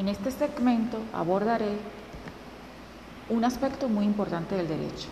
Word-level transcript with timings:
En 0.00 0.08
este 0.08 0.30
segmento 0.30 0.96
abordaré 1.12 1.76
un 3.28 3.44
aspecto 3.44 3.86
muy 3.86 4.06
importante 4.06 4.54
del 4.54 4.66
derecho, 4.66 5.08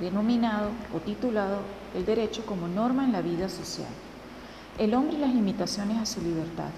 denominado 0.00 0.70
o 0.92 0.98
titulado 0.98 1.60
el 1.94 2.04
derecho 2.04 2.44
como 2.44 2.66
norma 2.66 3.04
en 3.04 3.12
la 3.12 3.22
vida 3.22 3.48
social. 3.48 3.86
El 4.78 4.94
hombre 4.94 5.18
y 5.18 5.20
las 5.20 5.32
limitaciones 5.32 5.98
a 5.98 6.06
su 6.06 6.20
libertad. 6.22 6.70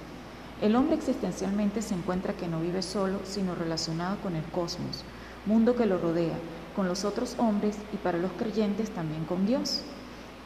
El 0.60 0.76
hombre 0.76 0.96
existencialmente 0.96 1.80
se 1.80 1.94
encuentra 1.94 2.34
que 2.34 2.48
no 2.48 2.60
vive 2.60 2.82
solo, 2.82 3.20
sino 3.24 3.54
relacionado 3.54 4.18
con 4.18 4.36
el 4.36 4.44
cosmos, 4.44 5.02
mundo 5.46 5.74
que 5.74 5.86
lo 5.86 5.96
rodea, 5.96 6.36
con 6.76 6.86
los 6.86 7.06
otros 7.06 7.34
hombres 7.38 7.78
y 7.94 7.96
para 7.96 8.18
los 8.18 8.32
creyentes 8.32 8.90
también 8.90 9.24
con 9.24 9.46
Dios. 9.46 9.80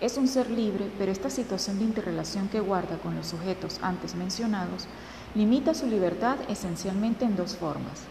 Es 0.00 0.18
un 0.18 0.28
ser 0.28 0.48
libre, 0.52 0.88
pero 0.98 1.10
esta 1.10 1.30
situación 1.30 1.80
de 1.80 1.84
interrelación 1.84 2.48
que 2.48 2.60
guarda 2.60 2.98
con 2.98 3.16
los 3.16 3.26
sujetos 3.26 3.80
antes 3.82 4.14
mencionados 4.14 4.86
limita 5.34 5.74
su 5.74 5.86
libertad 5.86 6.36
esencialmente 6.48 7.24
en 7.24 7.36
dos 7.36 7.56
formas. 7.56 8.04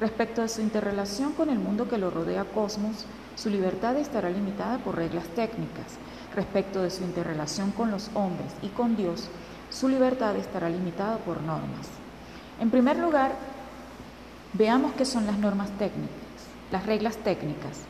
Respecto 0.00 0.42
a 0.42 0.48
su 0.48 0.60
interrelación 0.60 1.32
con 1.32 1.50
el 1.50 1.58
mundo 1.58 1.88
que 1.88 1.98
lo 1.98 2.10
rodea 2.10 2.44
cosmos, 2.44 3.04
su 3.36 3.50
libertad 3.50 3.96
estará 3.96 4.30
limitada 4.30 4.78
por 4.78 4.96
reglas 4.96 5.26
técnicas. 5.34 5.98
Respecto 6.34 6.82
de 6.82 6.90
su 6.90 7.04
interrelación 7.04 7.72
con 7.72 7.90
los 7.90 8.10
hombres 8.14 8.52
y 8.62 8.68
con 8.68 8.96
Dios, 8.96 9.28
su 9.70 9.88
libertad 9.88 10.36
estará 10.36 10.68
limitada 10.68 11.18
por 11.18 11.42
normas. 11.42 11.88
En 12.60 12.70
primer 12.70 12.96
lugar, 12.98 13.32
veamos 14.54 14.92
qué 14.94 15.04
son 15.04 15.26
las 15.26 15.38
normas 15.38 15.70
técnicas, 15.78 16.16
las 16.70 16.86
reglas 16.86 17.16
técnicas. 17.18 17.80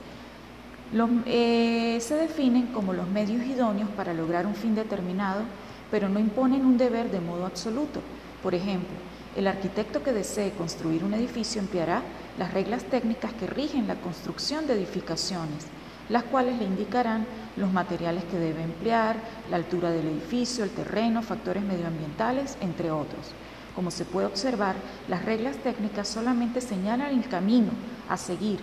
Eh, 1.26 1.98
se 2.00 2.14
definen 2.16 2.66
como 2.66 2.92
los 2.92 3.08
medios 3.08 3.44
idóneos 3.44 3.88
para 3.90 4.12
lograr 4.12 4.46
un 4.46 4.54
fin 4.54 4.74
determinado, 4.74 5.42
pero 5.90 6.08
no 6.08 6.18
imponen 6.18 6.66
un 6.66 6.76
deber 6.76 7.10
de 7.10 7.20
modo 7.20 7.46
absoluto. 7.46 8.00
Por 8.42 8.54
ejemplo, 8.54 8.96
el 9.36 9.46
arquitecto 9.46 10.02
que 10.02 10.12
desee 10.12 10.50
construir 10.50 11.04
un 11.04 11.14
edificio 11.14 11.60
empleará 11.60 12.02
las 12.38 12.52
reglas 12.52 12.84
técnicas 12.84 13.32
que 13.32 13.46
rigen 13.46 13.86
la 13.86 13.94
construcción 13.94 14.66
de 14.66 14.74
edificaciones, 14.74 15.66
las 16.08 16.24
cuales 16.24 16.58
le 16.58 16.64
indicarán 16.64 17.26
los 17.56 17.72
materiales 17.72 18.24
que 18.24 18.38
debe 18.38 18.62
emplear, 18.62 19.16
la 19.50 19.56
altura 19.56 19.90
del 19.90 20.08
edificio, 20.08 20.64
el 20.64 20.70
terreno, 20.70 21.22
factores 21.22 21.62
medioambientales, 21.62 22.58
entre 22.60 22.90
otros. 22.90 23.30
Como 23.74 23.90
se 23.90 24.04
puede 24.04 24.26
observar, 24.26 24.74
las 25.08 25.24
reglas 25.24 25.56
técnicas 25.58 26.08
solamente 26.08 26.60
señalan 26.60 27.14
el 27.14 27.28
camino 27.28 27.70
a 28.08 28.16
seguir 28.16 28.58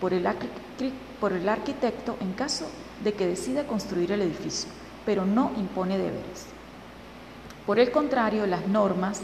por 0.00 0.12
el, 0.12 0.26
por 1.20 1.32
el 1.32 1.48
arquitecto 1.48 2.16
en 2.20 2.32
caso 2.32 2.66
de 3.04 3.12
que 3.12 3.26
decida 3.26 3.66
construir 3.66 4.10
el 4.10 4.22
edificio, 4.22 4.70
pero 5.04 5.24
no 5.24 5.52
impone 5.56 5.98
deberes. 5.98 6.57
Por 7.68 7.78
el 7.78 7.90
contrario, 7.90 8.46
las 8.46 8.66
normas 8.66 9.20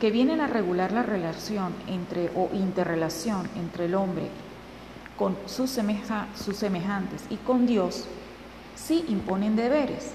que 0.00 0.10
vienen 0.10 0.40
a 0.40 0.48
regular 0.48 0.90
la 0.90 1.04
relación 1.04 1.72
entre 1.86 2.32
o 2.34 2.50
interrelación 2.52 3.48
entre 3.54 3.84
el 3.84 3.94
hombre 3.94 4.26
con 5.16 5.36
sus, 5.46 5.78
sus 6.34 6.56
semejantes 6.56 7.22
y 7.30 7.36
con 7.36 7.64
Dios 7.64 8.06
sí 8.74 9.04
imponen 9.06 9.54
deberes. 9.54 10.10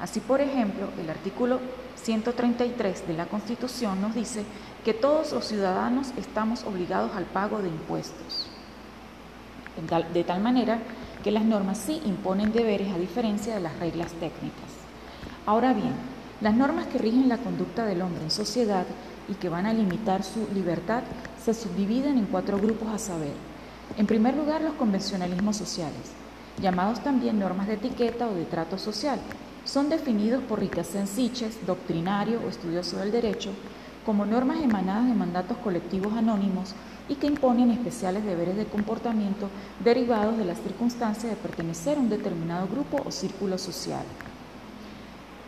Así, 0.00 0.18
por 0.18 0.40
ejemplo, 0.40 0.88
el 1.00 1.08
artículo 1.10 1.60
133 1.94 3.06
de 3.06 3.14
la 3.14 3.26
Constitución 3.26 4.02
nos 4.02 4.16
dice 4.16 4.42
que 4.84 4.92
todos 4.92 5.32
los 5.32 5.44
ciudadanos 5.44 6.08
estamos 6.18 6.64
obligados 6.64 7.14
al 7.14 7.26
pago 7.26 7.62
de 7.62 7.68
impuestos. 7.68 8.48
De 10.12 10.24
tal 10.24 10.40
manera 10.40 10.80
que 11.22 11.30
las 11.30 11.44
normas 11.44 11.78
sí 11.78 12.02
imponen 12.04 12.52
deberes 12.52 12.92
a 12.92 12.98
diferencia 12.98 13.54
de 13.54 13.60
las 13.60 13.78
reglas 13.78 14.10
técnicas. 14.14 14.72
Ahora 15.46 15.72
bien, 15.72 15.92
las 16.42 16.54
normas 16.54 16.86
que 16.88 16.98
rigen 16.98 17.28
la 17.28 17.38
conducta 17.38 17.86
del 17.86 18.02
hombre 18.02 18.24
en 18.24 18.30
sociedad 18.30 18.84
y 19.28 19.34
que 19.34 19.48
van 19.48 19.66
a 19.66 19.72
limitar 19.72 20.24
su 20.24 20.48
libertad 20.52 21.02
se 21.42 21.54
subdividen 21.54 22.18
en 22.18 22.26
cuatro 22.26 22.58
grupos 22.58 22.88
a 22.88 22.98
saber. 22.98 23.32
En 23.96 24.06
primer 24.06 24.36
lugar, 24.36 24.60
los 24.60 24.74
convencionalismos 24.74 25.56
sociales 25.56 26.22
llamados 26.60 27.02
también 27.02 27.38
normas 27.38 27.66
de 27.66 27.74
etiqueta 27.74 28.28
o 28.28 28.34
de 28.34 28.44
trato 28.44 28.76
social. 28.76 29.18
Son 29.64 29.88
definidos 29.88 30.42
por 30.42 30.58
Ricacén 30.58 31.06
Siches, 31.06 31.64
doctrinario 31.66 32.40
o 32.44 32.48
estudioso 32.48 32.98
del 32.98 33.12
derecho, 33.12 33.50
como 34.04 34.26
normas 34.26 34.60
emanadas 34.60 35.06
de 35.06 35.14
mandatos 35.14 35.56
colectivos 35.58 36.12
anónimos 36.14 36.74
y 37.08 37.14
que 37.14 37.28
imponen 37.28 37.70
especiales 37.70 38.24
deberes 38.24 38.56
de 38.56 38.64
comportamiento 38.64 39.48
derivados 39.82 40.36
de 40.36 40.44
las 40.44 40.58
circunstancias 40.58 41.30
de 41.30 41.36
pertenecer 41.36 41.96
a 41.96 42.00
un 42.00 42.08
determinado 42.08 42.66
grupo 42.66 43.00
o 43.06 43.12
círculo 43.12 43.58
social. 43.58 44.04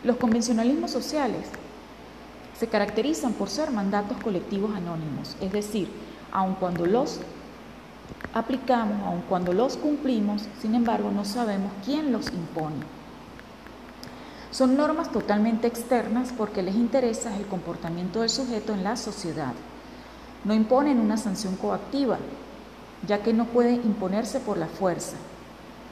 Los 0.05 0.17
convencionalismos 0.17 0.91
sociales 0.91 1.47
se 2.59 2.67
caracterizan 2.67 3.33
por 3.33 3.49
ser 3.49 3.71
mandatos 3.71 4.17
colectivos 4.21 4.75
anónimos, 4.75 5.35
es 5.41 5.51
decir, 5.51 5.89
aun 6.31 6.53
cuando 6.53 6.85
los 6.85 7.21
aplicamos, 8.31 9.01
aun 9.03 9.23
cuando 9.27 9.51
los 9.51 9.77
cumplimos, 9.77 10.43
sin 10.61 10.75
embargo 10.75 11.09
no 11.09 11.25
sabemos 11.25 11.71
quién 11.83 12.11
los 12.11 12.27
impone. 12.27 12.85
Son 14.51 14.77
normas 14.77 15.11
totalmente 15.11 15.65
externas 15.65 16.31
porque 16.37 16.61
les 16.61 16.75
interesa 16.75 17.35
el 17.35 17.47
comportamiento 17.47 18.21
del 18.21 18.29
sujeto 18.29 18.73
en 18.73 18.83
la 18.83 18.97
sociedad. 18.97 19.53
No 20.43 20.53
imponen 20.53 20.99
una 20.99 21.17
sanción 21.17 21.55
coactiva, 21.55 22.19
ya 23.07 23.23
que 23.23 23.33
no 23.33 23.45
puede 23.45 23.73
imponerse 23.73 24.39
por 24.39 24.57
la 24.57 24.67
fuerza, 24.67 25.17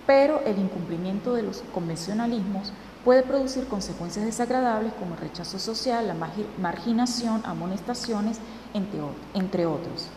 pero 0.06 0.40
el 0.46 0.60
incumplimiento 0.60 1.34
de 1.34 1.42
los 1.42 1.64
convencionalismos 1.74 2.72
puede 3.04 3.24
producir 3.24 3.68
consecuencias 3.68 4.26
desagradables 4.26 4.94
como 4.94 5.16
rechazo 5.16 5.60
social, 5.60 6.08
la 6.08 6.16
marginación, 6.60 7.42
amonestaciones, 7.46 8.40
entre 9.34 9.66
otros. 9.66 10.08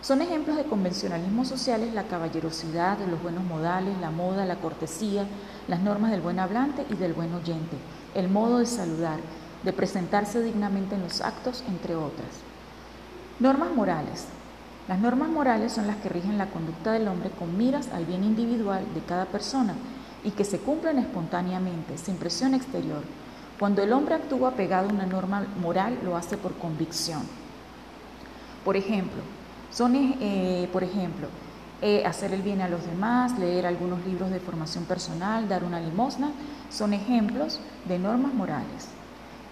Son 0.00 0.22
ejemplos 0.22 0.56
de 0.56 0.64
convencionalismos 0.64 1.48
sociales 1.48 1.92
la 1.92 2.04
caballerosidad, 2.04 2.98
los 3.10 3.20
buenos 3.20 3.42
modales, 3.44 3.98
la 4.00 4.12
moda, 4.12 4.46
la 4.46 4.60
cortesía, 4.60 5.26
las 5.66 5.80
normas 5.80 6.12
del 6.12 6.20
buen 6.20 6.38
hablante 6.38 6.86
y 6.88 6.94
del 6.94 7.14
buen 7.14 7.34
oyente, 7.34 7.76
el 8.14 8.28
modo 8.28 8.58
de 8.58 8.66
saludar, 8.66 9.18
de 9.64 9.72
presentarse 9.72 10.40
dignamente 10.40 10.94
en 10.94 11.02
los 11.02 11.20
actos, 11.20 11.64
entre 11.66 11.96
otras. 11.96 12.28
Normas 13.40 13.70
morales. 13.74 14.26
Las 14.86 15.00
normas 15.00 15.28
morales 15.28 15.72
son 15.72 15.88
las 15.88 15.96
que 15.96 16.08
rigen 16.08 16.38
la 16.38 16.46
conducta 16.46 16.92
del 16.92 17.08
hombre 17.08 17.30
con 17.30 17.58
miras 17.58 17.88
al 17.92 18.06
bien 18.06 18.22
individual 18.22 18.84
de 18.94 19.00
cada 19.00 19.26
persona 19.26 19.74
y 20.24 20.30
que 20.30 20.44
se 20.44 20.58
cumplen 20.58 20.98
espontáneamente, 20.98 21.98
sin 21.98 22.16
presión 22.16 22.54
exterior. 22.54 23.02
Cuando 23.58 23.82
el 23.82 23.92
hombre 23.92 24.14
actúa 24.14 24.52
pegado 24.52 24.88
a 24.88 24.92
una 24.92 25.06
norma 25.06 25.46
moral, 25.60 25.98
lo 26.04 26.16
hace 26.16 26.36
por 26.36 26.54
convicción. 26.54 27.22
Por 28.64 28.76
ejemplo, 28.76 29.22
son, 29.70 29.94
eh, 29.96 30.68
por 30.72 30.84
ejemplo, 30.84 31.28
eh, 31.80 32.04
hacer 32.04 32.32
el 32.32 32.42
bien 32.42 32.60
a 32.60 32.68
los 32.68 32.84
demás, 32.86 33.38
leer 33.38 33.66
algunos 33.66 34.04
libros 34.04 34.30
de 34.30 34.40
formación 34.40 34.84
personal, 34.84 35.48
dar 35.48 35.64
una 35.64 35.80
limosna, 35.80 36.30
son 36.70 36.92
ejemplos 36.92 37.60
de 37.86 37.98
normas 37.98 38.34
morales. 38.34 38.88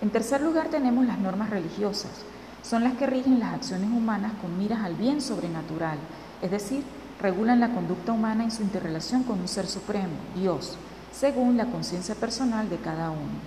En 0.02 0.10
tercer 0.10 0.40
lugar 0.40 0.68
tenemos 0.68 1.06
las 1.06 1.18
normas 1.18 1.50
religiosas. 1.50 2.24
Son 2.62 2.82
las 2.82 2.94
que 2.94 3.06
rigen 3.06 3.38
las 3.38 3.54
acciones 3.54 3.90
humanas 3.90 4.32
con 4.42 4.58
miras 4.58 4.80
al 4.84 4.94
bien 4.94 5.20
sobrenatural, 5.20 5.98
es 6.42 6.50
decir, 6.50 6.82
regulan 7.20 7.60
la 7.60 7.72
conducta 7.72 8.12
humana 8.12 8.44
en 8.44 8.50
su 8.50 8.62
interrelación 8.62 9.22
con 9.22 9.40
un 9.40 9.48
ser 9.48 9.66
supremo, 9.66 10.14
Dios, 10.34 10.76
según 11.12 11.56
la 11.56 11.66
conciencia 11.66 12.14
personal 12.14 12.68
de 12.68 12.76
cada 12.76 13.10
uno. 13.10 13.40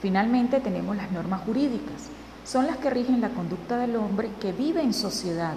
Finalmente 0.00 0.60
tenemos 0.60 0.96
las 0.96 1.10
normas 1.10 1.42
jurídicas 1.42 2.10
son 2.48 2.66
las 2.66 2.78
que 2.78 2.88
rigen 2.88 3.20
la 3.20 3.28
conducta 3.28 3.76
del 3.76 3.94
hombre 3.96 4.30
que 4.40 4.52
vive 4.52 4.80
en 4.80 4.94
sociedad, 4.94 5.52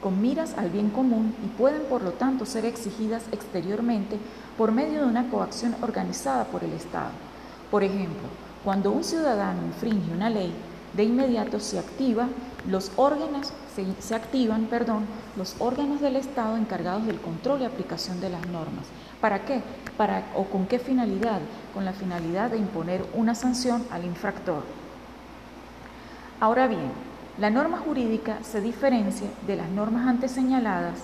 con 0.00 0.22
miras 0.22 0.54
al 0.56 0.70
bien 0.70 0.90
común 0.90 1.34
y 1.44 1.48
pueden 1.48 1.82
por 1.90 2.02
lo 2.02 2.12
tanto 2.12 2.46
ser 2.46 2.64
exigidas 2.64 3.24
exteriormente 3.32 4.16
por 4.56 4.70
medio 4.70 5.00
de 5.00 5.08
una 5.08 5.28
coacción 5.28 5.74
organizada 5.82 6.44
por 6.44 6.62
el 6.62 6.72
Estado. 6.72 7.10
Por 7.68 7.82
ejemplo, 7.82 8.28
cuando 8.62 8.92
un 8.92 9.02
ciudadano 9.02 9.66
infringe 9.66 10.12
una 10.12 10.30
ley, 10.30 10.52
de 10.96 11.04
inmediato 11.04 11.60
se 11.60 11.78
activa 11.78 12.28
los 12.68 12.90
órganos 12.96 13.52
se, 13.98 14.14
activan, 14.14 14.66
perdón, 14.66 15.04
los 15.36 15.56
órganos 15.58 16.00
del 16.00 16.16
Estado 16.16 16.56
encargados 16.56 17.06
del 17.06 17.20
control 17.20 17.62
y 17.62 17.64
aplicación 17.64 18.20
de 18.20 18.30
las 18.30 18.46
normas. 18.48 18.86
¿Para 19.20 19.44
qué? 19.44 19.60
Para 19.96 20.24
o 20.34 20.44
con 20.44 20.66
qué 20.66 20.78
finalidad? 20.78 21.40
Con 21.74 21.84
la 21.84 21.92
finalidad 21.92 22.50
de 22.50 22.58
imponer 22.58 23.04
una 23.14 23.34
sanción 23.34 23.84
al 23.90 24.04
infractor. 24.04 24.62
Ahora 26.40 26.66
bien, 26.66 26.90
la 27.38 27.50
norma 27.50 27.78
jurídica 27.78 28.38
se 28.42 28.60
diferencia 28.60 29.28
de 29.46 29.56
las 29.56 29.68
normas 29.68 30.06
antes 30.06 30.32
señaladas, 30.32 30.98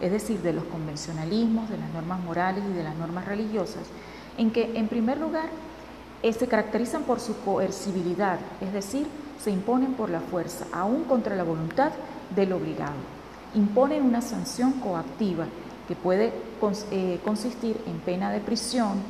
es 0.00 0.12
decir, 0.12 0.40
de 0.40 0.52
los 0.52 0.64
convencionalismos, 0.64 1.70
de 1.70 1.78
las 1.78 1.90
normas 1.90 2.20
morales 2.20 2.62
y 2.70 2.74
de 2.74 2.84
las 2.84 2.96
normas 2.96 3.26
religiosas, 3.26 3.84
en 4.36 4.50
que, 4.50 4.78
en 4.78 4.88
primer 4.88 5.18
lugar, 5.18 5.48
eh, 6.22 6.32
se 6.32 6.46
caracterizan 6.46 7.02
por 7.02 7.18
su 7.18 7.36
coercibilidad, 7.40 8.38
es 8.60 8.72
decir, 8.72 9.06
se 9.42 9.50
imponen 9.50 9.94
por 9.94 10.10
la 10.10 10.20
fuerza, 10.20 10.66
aún 10.72 11.04
contra 11.04 11.34
la 11.34 11.44
voluntad 11.44 11.92
del 12.34 12.52
obligado. 12.52 12.94
Imponen 13.54 14.04
una 14.04 14.20
sanción 14.20 14.72
coactiva 14.74 15.46
que 15.88 15.96
puede 15.96 16.32
eh, 16.90 17.20
consistir 17.24 17.80
en 17.86 17.98
pena 18.00 18.30
de 18.30 18.40
prisión, 18.40 19.00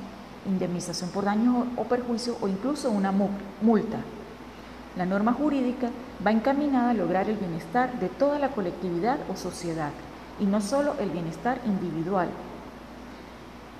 indemnización 0.46 1.10
por 1.10 1.24
daño 1.24 1.66
o 1.76 1.84
perjuicio 1.84 2.36
o 2.40 2.48
incluso 2.48 2.90
una 2.90 3.12
multa. 3.12 3.98
La 4.96 5.04
norma 5.04 5.32
jurídica 5.32 5.90
va 6.24 6.30
encaminada 6.30 6.90
a 6.90 6.94
lograr 6.94 7.28
el 7.28 7.36
bienestar 7.36 7.98
de 8.00 8.08
toda 8.08 8.38
la 8.38 8.48
colectividad 8.48 9.18
o 9.28 9.36
sociedad 9.36 9.90
y 10.40 10.46
no 10.46 10.60
solo 10.60 10.94
el 11.00 11.10
bienestar 11.10 11.60
individual. 11.66 12.28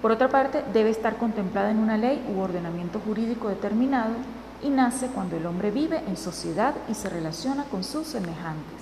Por 0.02 0.12
otra 0.12 0.28
parte, 0.28 0.62
debe 0.72 0.90
estar 0.90 1.16
contemplada 1.16 1.70
en 1.70 1.78
una 1.78 1.96
ley 1.96 2.22
u 2.34 2.40
ordenamiento 2.40 3.00
jurídico 3.00 3.48
determinado 3.48 4.14
y 4.62 4.68
nace 4.68 5.08
cuando 5.08 5.36
el 5.36 5.46
hombre 5.46 5.70
vive 5.70 6.02
en 6.06 6.16
sociedad 6.16 6.74
y 6.88 6.94
se 6.94 7.08
relaciona 7.08 7.64
con 7.64 7.84
sus 7.84 8.06
semejantes. 8.06 8.80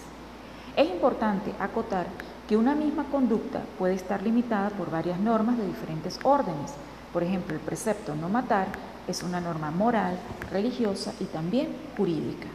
Es 0.77 0.89
importante 0.89 1.53
acotar 1.59 2.07
que 2.49 2.57
una 2.57 2.75
misma 2.75 3.05
conducta 3.05 3.63
puede 3.79 3.95
estar 3.95 4.23
limitada 4.23 4.71
por 4.71 4.91
varias 4.91 5.21
normas 5.21 5.59
de 5.59 5.67
diferentes 5.67 6.19
órdenes. 6.23 6.73
Por 7.13 7.23
ejemplo, 7.23 7.55
el 7.55 7.61
precepto 7.61 8.15
no 8.15 8.29
matar 8.29 8.69
es 9.07 9.23
una 9.23 9.41
norma 9.41 9.71
moral, 9.71 10.19
religiosa 10.51 11.13
y 11.21 11.25
también 11.25 11.69
jurídica. 11.97 12.49